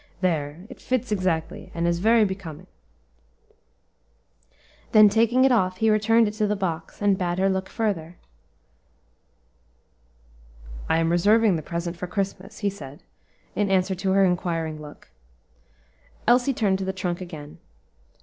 "There! 0.21 0.65
it 0.67 0.81
fits 0.81 1.11
exactly, 1.11 1.69
and 1.75 1.85
is 1.85 1.99
very 1.99 2.25
becoming." 2.25 2.65
Then 4.93 5.09
taking 5.09 5.45
it 5.45 5.51
off, 5.51 5.77
he 5.77 5.91
returned 5.91 6.27
it 6.27 6.33
to 6.41 6.47
the 6.47 6.55
box, 6.55 7.03
and 7.03 7.19
bade 7.19 7.37
her 7.37 7.49
look 7.49 7.69
further. 7.69 8.17
"I 10.89 10.97
am 10.97 11.11
reserving 11.11 11.55
the 11.55 11.61
present 11.61 11.97
for 11.97 12.07
Christmas," 12.07 12.57
he 12.65 12.69
said, 12.71 13.03
in 13.55 13.69
answer 13.69 13.93
to 13.93 14.11
her 14.13 14.25
inquiring 14.25 14.81
look. 14.81 15.11
Elsie 16.25 16.51
turned 16.55 16.79
to 16.79 16.85
the 16.85 16.93
trunk 16.93 17.21
again. 17.21 17.59